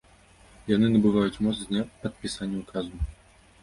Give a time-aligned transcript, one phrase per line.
[0.75, 2.95] Яны набываюць моц з дня падпісання ўказу.